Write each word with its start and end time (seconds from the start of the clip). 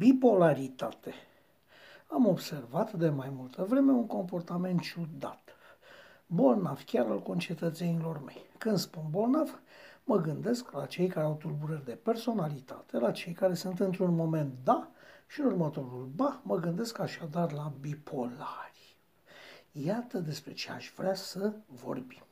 bipolaritate. 0.00 1.14
Am 2.06 2.26
observat 2.26 2.92
de 2.92 3.08
mai 3.08 3.30
multă 3.30 3.64
vreme 3.64 3.92
un 3.92 4.06
comportament 4.06 4.80
ciudat. 4.80 5.56
Bolnav 6.26 6.82
chiar 6.84 7.06
al 7.06 7.22
concetățenilor 7.22 8.22
mei. 8.24 8.46
Când 8.58 8.78
spun 8.78 9.02
bolnav, 9.10 9.60
mă 10.04 10.16
gândesc 10.16 10.70
la 10.70 10.86
cei 10.86 11.06
care 11.06 11.26
au 11.26 11.34
tulburări 11.34 11.84
de 11.84 11.92
personalitate, 11.92 12.98
la 12.98 13.10
cei 13.10 13.32
care 13.32 13.54
sunt 13.54 13.80
într-un 13.80 14.14
moment 14.14 14.52
da 14.64 14.90
și 15.26 15.40
în 15.40 15.46
următorul 15.46 16.10
ba, 16.14 16.40
mă 16.42 16.56
gândesc 16.56 16.98
așadar 16.98 17.52
la 17.52 17.72
bipolari. 17.80 18.96
Iată 19.72 20.18
despre 20.18 20.52
ce 20.52 20.70
aș 20.70 20.92
vrea 20.96 21.14
să 21.14 21.52
vorbim. 21.66 22.24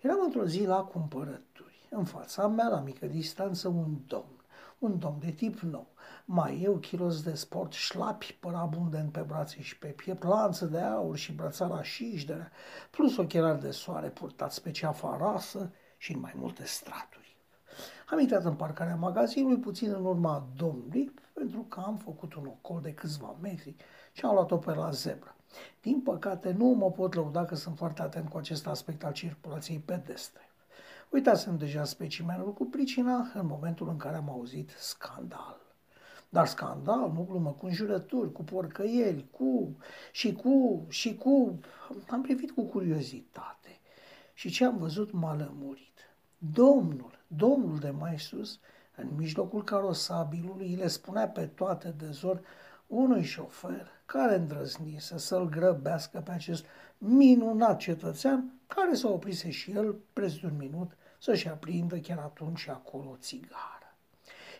Eram 0.00 0.18
într-o 0.24 0.46
zi 0.46 0.64
la 0.64 0.82
cumpărături. 0.82 1.88
În 1.90 2.04
fața 2.04 2.46
mea, 2.46 2.68
la 2.68 2.80
mică 2.80 3.06
distanță, 3.06 3.68
un 3.68 3.96
domn 4.06 4.35
un 4.78 4.98
domn 4.98 5.18
de 5.18 5.30
tip 5.30 5.58
nou. 5.58 5.94
Mai 6.24 6.60
eu 6.62 6.76
kilos 6.76 7.22
de 7.22 7.34
sport, 7.34 7.72
șlapi 7.72 8.36
până 8.40 8.56
abundent 8.56 9.12
pe 9.12 9.20
brațe 9.20 9.60
și 9.60 9.78
pe 9.78 9.86
piept, 9.86 10.22
lanță 10.22 10.64
de 10.64 10.80
aur 10.80 11.16
și 11.16 11.32
brățara 11.32 11.82
șișdere, 11.82 12.50
plus 12.90 13.16
ochelari 13.16 13.60
de 13.60 13.70
soare 13.70 14.08
purtați 14.08 14.62
pe 14.62 14.70
ceafa 14.70 15.16
rasă 15.16 15.72
și 15.96 16.12
în 16.12 16.20
mai 16.20 16.32
multe 16.36 16.64
straturi. 16.64 17.36
Am 18.08 18.18
intrat 18.18 18.44
în 18.44 18.54
parcarea 18.54 18.96
magazinului 18.96 19.58
puțin 19.58 19.92
în 19.92 20.04
urma 20.04 20.48
domnului, 20.56 21.14
pentru 21.32 21.60
că 21.60 21.80
am 21.80 21.96
făcut 21.96 22.34
un 22.34 22.46
ocol 22.46 22.80
de 22.80 22.94
câțiva 22.94 23.36
metri 23.40 23.76
și 24.12 24.24
am 24.24 24.34
luat-o 24.34 24.56
pe 24.56 24.74
la 24.74 24.90
zebră. 24.90 25.34
Din 25.80 26.00
păcate, 26.00 26.52
nu 26.52 26.66
mă 26.66 26.90
pot 26.90 27.14
lăuda 27.14 27.44
că 27.44 27.54
sunt 27.54 27.76
foarte 27.76 28.02
atent 28.02 28.28
cu 28.28 28.36
acest 28.36 28.66
aspect 28.66 29.04
al 29.04 29.12
circulației 29.12 29.78
pedestre. 29.78 30.40
Uitasem 31.10 31.56
deja 31.56 31.84
specimenul 31.84 32.52
cu 32.52 32.64
pricina 32.64 33.30
în 33.34 33.46
momentul 33.46 33.88
în 33.88 33.96
care 33.96 34.16
am 34.16 34.30
auzit 34.30 34.70
scandal. 34.78 35.60
Dar 36.28 36.46
scandal, 36.46 37.12
nu 37.12 37.26
glumă, 37.30 37.52
cu 37.52 37.66
înjurături, 37.66 38.32
cu 38.32 38.44
porcăieli, 38.44 39.28
cu 39.30 39.76
și 40.12 40.32
cu 40.32 40.84
și 40.88 41.14
cu... 41.14 41.58
Am 42.08 42.22
privit 42.22 42.50
cu 42.50 42.62
curiozitate 42.62 43.80
și 44.34 44.50
ce 44.50 44.64
am 44.64 44.76
văzut 44.76 45.12
m-a 45.12 45.34
lămurit. 45.34 45.98
Domnul, 46.38 47.24
domnul 47.26 47.78
de 47.78 47.90
mai 47.90 48.18
sus, 48.18 48.58
în 48.96 49.08
mijlocul 49.16 49.64
carosabilului, 49.64 50.74
le 50.74 50.86
spunea 50.86 51.28
pe 51.28 51.46
toate 51.46 51.94
de 51.98 52.10
zor 52.10 52.40
unui 52.86 53.22
șofer 53.22 53.90
care 54.06 54.34
îndrăznise 54.34 55.18
să-l 55.18 55.48
grăbească 55.48 56.20
pe 56.20 56.30
acest 56.30 56.64
minunat 56.98 57.78
cetățean 57.78 58.52
care 58.66 58.94
s-a 58.94 59.08
oprise 59.08 59.50
și 59.50 59.70
el 59.70 59.96
preț 60.12 60.32
de 60.32 60.46
un 60.46 60.56
minut 60.56 60.96
să-și 61.18 61.48
aprindă 61.48 61.96
chiar 61.96 62.18
atunci 62.18 62.58
și 62.58 62.70
acolo 62.70 63.10
o 63.10 63.16
țigară. 63.16 63.85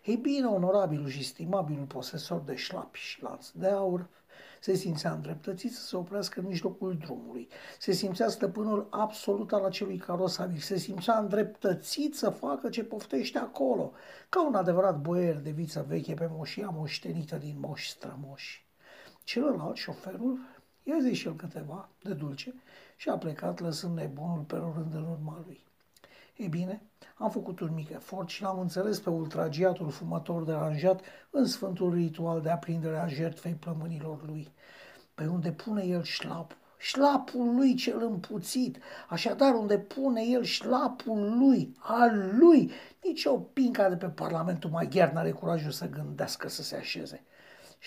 Ei 0.04 0.16
bine, 0.16 0.46
onorabilul 0.46 1.08
și 1.08 1.24
stimabilul 1.24 1.84
posesor 1.84 2.40
de 2.40 2.54
șlapi 2.54 2.98
și 2.98 3.22
lanț 3.22 3.50
de 3.50 3.68
aur 3.68 4.08
se 4.60 4.74
simțea 4.74 5.12
îndreptățit 5.12 5.74
să 5.74 5.86
se 5.86 5.96
oprească 5.96 6.40
în 6.40 6.46
mijlocul 6.46 6.96
drumului. 6.96 7.48
Se 7.78 7.92
simțea 7.92 8.28
stăpânul 8.28 8.86
absolut 8.90 9.52
al 9.52 9.64
acelui 9.64 9.96
carosabil. 9.96 10.58
Se 10.58 10.76
simțea 10.76 11.18
îndreptățit 11.18 12.14
să 12.16 12.30
facă 12.30 12.68
ce 12.68 12.84
poftește 12.84 13.38
acolo, 13.38 13.92
ca 14.28 14.46
un 14.46 14.54
adevărat 14.54 15.00
boier 15.00 15.36
de 15.36 15.50
viță 15.50 15.84
veche 15.88 16.14
pe 16.14 16.28
moșia 16.30 16.68
moștenită 16.68 17.36
din 17.36 17.56
moși 17.60 17.88
strămoși. 17.90 18.66
Celălalt, 19.24 19.76
șoferul, 19.76 20.38
i-a 20.82 20.98
zis 21.00 21.18
și 21.18 21.26
el 21.26 21.34
câteva 21.34 21.88
de 22.02 22.12
dulce 22.12 22.54
și 22.96 23.08
a 23.08 23.18
plecat 23.18 23.60
lăsând 23.60 23.96
nebunul 23.96 24.42
pe 24.42 24.56
rând 24.56 24.94
în 24.94 25.04
urma 25.04 25.42
lui. 25.46 25.66
Ei 26.36 26.48
bine, 26.48 26.82
am 27.14 27.30
făcut 27.30 27.60
un 27.60 27.74
mic 27.74 27.90
efort 27.90 28.28
și 28.28 28.42
l-am 28.42 28.58
înțeles 28.58 29.00
pe 29.00 29.10
ultragiatul 29.10 29.90
fumător 29.90 30.44
deranjat 30.44 31.00
în 31.30 31.46
sfântul 31.46 31.92
ritual 31.92 32.40
de 32.40 32.50
aprindere 32.50 32.98
a 32.98 33.06
jertfei 33.06 33.52
plămânilor 33.52 34.26
lui. 34.26 34.52
Pe 35.14 35.26
unde 35.26 35.52
pune 35.52 35.84
el 35.84 36.02
șlapul, 36.02 36.56
șlapul 36.78 37.54
lui 37.54 37.74
cel 37.74 38.02
împuțit, 38.02 38.78
așadar 39.08 39.54
unde 39.54 39.78
pune 39.78 40.22
el 40.22 40.42
șlapul 40.42 41.38
lui, 41.38 41.76
al 41.78 42.36
lui, 42.38 42.70
nici 43.02 43.24
o 43.24 43.38
pinca 43.38 43.88
de 43.88 43.96
pe 43.96 44.06
Parlamentul 44.08 44.70
Maghiar 44.70 45.12
n-are 45.12 45.30
curajul 45.30 45.70
să 45.70 45.88
gândească 45.88 46.48
să 46.48 46.62
se 46.62 46.76
așeze. 46.76 47.24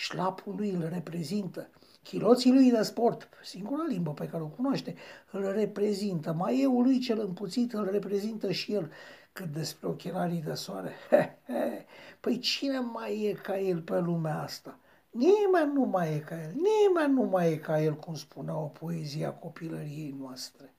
Șlapul 0.01 0.55
lui 0.55 0.69
îl 0.69 0.89
reprezintă 0.93 1.69
Chiloții 2.03 2.51
lui 2.51 2.71
de 2.71 2.81
sport, 2.81 3.29
singura 3.43 3.83
limbă 3.87 4.13
pe 4.13 4.27
care 4.27 4.43
o 4.43 4.47
cunoaște, 4.47 4.95
îl 5.31 5.51
reprezintă. 5.51 6.33
Maieul 6.33 6.83
lui 6.83 6.99
cel 6.99 7.19
împuțit 7.19 7.73
îl 7.73 7.89
reprezintă 7.91 8.51
și 8.51 8.73
el. 8.73 8.91
Cât 9.33 9.45
despre 9.45 9.87
ochelarii 9.87 10.41
de 10.41 10.53
soare, 10.53 10.91
he, 11.09 11.37
he, 11.47 11.85
păi 12.19 12.39
cine 12.39 12.79
mai 12.79 13.23
e 13.23 13.33
ca 13.33 13.59
el 13.59 13.81
pe 13.81 13.99
lumea 13.99 14.41
asta? 14.41 14.79
Nimeni 15.09 15.73
nu 15.73 15.83
mai 15.83 16.15
e 16.15 16.19
ca 16.19 16.41
el, 16.41 16.51
nimeni 16.51 17.13
nu 17.13 17.23
mai 17.23 17.51
e 17.51 17.57
ca 17.57 17.81
el, 17.81 17.95
cum 17.95 18.15
spunea 18.15 18.57
o 18.57 18.65
poezie 18.65 19.25
a 19.25 19.31
copilăriei 19.31 20.15
noastre. 20.19 20.73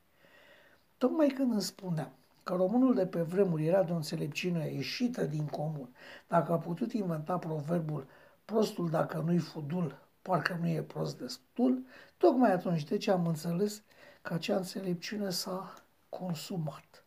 Tocmai 0.98 1.28
când 1.28 1.52
îmi 1.52 1.62
spuneam 1.62 2.12
că 2.42 2.54
românul 2.54 2.94
de 2.94 3.06
pe 3.06 3.20
vremuri 3.20 3.66
era 3.66 3.82
de 3.82 3.92
o 3.92 3.94
înțelepciune 3.94 4.72
ieșită 4.72 5.24
din 5.24 5.46
comun, 5.46 5.88
dacă 6.28 6.52
a 6.52 6.58
putut 6.58 6.92
inventa 6.92 7.38
proverbul 7.38 8.06
prostul 8.50 8.90
dacă 8.90 9.22
nu-i 9.26 9.38
fudul, 9.38 9.98
parcă 10.22 10.58
nu 10.60 10.68
e 10.68 10.82
prost 10.82 11.18
destul, 11.18 11.86
tocmai 12.16 12.52
atunci 12.52 12.84
de 12.84 12.96
ce 12.96 13.10
am 13.10 13.26
înțeles 13.26 13.82
că 14.22 14.34
acea 14.34 14.56
înțelepciune 14.56 15.30
s-a 15.30 15.74
consumat. 16.08 17.04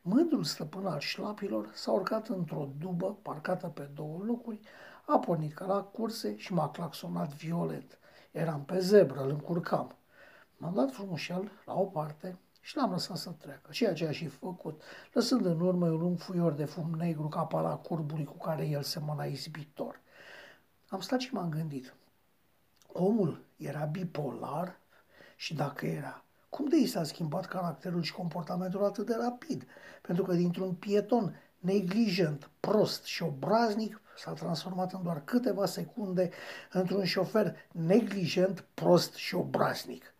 Mândrul 0.00 0.44
stăpân 0.44 0.86
al 0.86 0.98
șlapilor 0.98 1.70
s-a 1.74 1.92
urcat 1.92 2.28
într-o 2.28 2.68
dubă 2.78 3.18
parcată 3.22 3.66
pe 3.66 3.90
două 3.94 4.22
locuri, 4.24 4.60
a 5.06 5.18
pornit 5.18 5.54
ca 5.54 5.66
la 5.66 5.82
curse 5.82 6.36
și 6.36 6.52
m-a 6.52 6.70
claxonat 6.70 7.34
violent. 7.34 7.98
Eram 8.30 8.64
pe 8.64 8.78
zebră, 8.78 9.22
îl 9.22 9.30
încurcam. 9.30 9.96
M-am 10.56 10.74
dat 10.74 10.92
frumușel 10.92 11.50
la 11.64 11.74
o 11.74 11.84
parte 11.84 12.38
și 12.60 12.76
l-am 12.76 12.90
lăsat 12.90 13.16
să 13.16 13.30
treacă, 13.30 13.70
ceea 13.70 13.92
ce 13.92 14.06
a 14.06 14.12
și 14.12 14.26
făcut, 14.26 14.82
lăsând 15.12 15.44
în 15.44 15.60
urmă 15.60 15.86
un 15.86 15.98
lung 15.98 16.18
fuior 16.18 16.52
de 16.52 16.64
fum 16.64 16.90
negru 16.96 17.28
ca 17.28 17.42
pala 17.42 17.76
curbului 17.76 18.24
cu 18.24 18.36
care 18.36 18.66
el 18.66 18.82
semăna 18.82 19.24
izbitor. 19.24 20.04
Am 20.88 21.00
stat 21.00 21.20
și 21.20 21.34
m-am 21.34 21.48
gândit, 21.48 21.94
omul 22.92 23.44
era 23.56 23.84
bipolar 23.84 24.78
și 25.36 25.54
dacă 25.54 25.86
era, 25.86 26.24
cum 26.48 26.68
de 26.68 26.76
i 26.76 26.86
s-a 26.86 27.04
schimbat 27.04 27.46
caracterul 27.46 28.02
și 28.02 28.12
comportamentul 28.12 28.84
atât 28.84 29.06
de 29.06 29.14
rapid? 29.14 29.66
Pentru 30.02 30.24
că 30.24 30.34
dintr-un 30.34 30.74
pieton 30.74 31.40
neglijent, 31.58 32.50
prost 32.60 33.04
și 33.04 33.22
obraznic 33.22 34.00
s-a 34.16 34.32
transformat 34.32 34.92
în 34.92 35.02
doar 35.02 35.24
câteva 35.24 35.66
secunde 35.66 36.30
într-un 36.72 37.04
șofer 37.04 37.56
neglijent, 37.72 38.64
prost 38.74 39.14
și 39.14 39.34
obraznic. 39.34 40.14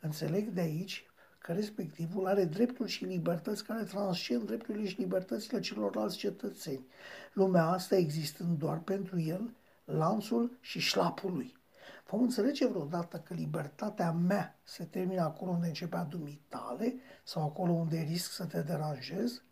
Înțeleg 0.00 0.48
de 0.48 0.60
aici 0.60 1.06
că 1.38 1.52
respectivul 1.52 2.26
are 2.26 2.44
drepturi 2.44 2.90
și 2.90 3.04
libertăți 3.04 3.64
care 3.64 3.84
transcend 3.84 4.42
drepturile 4.42 4.88
și 4.88 5.00
libertățile 5.00 5.60
celorlalți 5.60 6.16
cetățeni. 6.16 6.86
Lumea 7.32 7.66
asta 7.66 7.96
existând 7.96 8.58
doar 8.58 8.78
pentru 8.78 9.20
el, 9.20 9.50
lanțul 9.84 10.58
și 10.60 10.80
șlapul 10.80 11.32
lui. 11.32 11.60
Vom 12.06 12.22
înțelege 12.22 12.66
vreodată 12.66 13.18
că 13.18 13.34
libertatea 13.34 14.12
mea 14.12 14.58
se 14.62 14.84
termină 14.84 15.20
acolo 15.20 15.50
unde 15.50 15.66
începe 15.66 15.96
a 15.96 16.04
dumitale 16.04 16.94
sau 17.22 17.42
acolo 17.42 17.72
unde 17.72 17.98
risc 17.98 18.30
să 18.30 18.44
te 18.44 18.62
deranjez? 18.62 19.42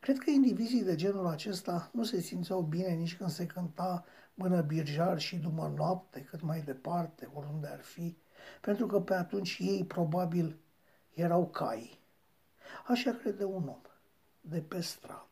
Cred 0.00 0.18
că 0.18 0.30
indivizii 0.30 0.82
de 0.82 0.94
genul 0.94 1.26
acesta 1.26 1.90
nu 1.92 2.04
se 2.04 2.20
simțeau 2.20 2.60
bine 2.60 2.88
nici 2.88 3.16
când 3.16 3.30
se 3.30 3.46
cânta 3.46 4.04
mână 4.34 4.60
birjar 4.60 5.18
și 5.18 5.36
după 5.36 5.72
noapte, 5.76 6.20
cât 6.20 6.40
mai 6.40 6.60
departe, 6.60 7.30
oriunde 7.34 7.66
ar 7.66 7.80
fi, 7.80 8.16
pentru 8.60 8.86
că 8.86 9.00
pe 9.00 9.14
atunci 9.14 9.58
ei 9.60 9.84
probabil 9.84 10.58
erau 11.14 11.46
cai. 11.48 12.00
Așa 12.86 13.12
crede 13.12 13.44
un 13.44 13.68
om 13.68 13.80
de 14.40 14.60
pe 14.60 14.80
stradă. 14.80 15.22
thank 15.22 15.26
you 15.26 15.31